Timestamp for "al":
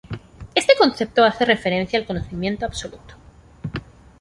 1.99-2.07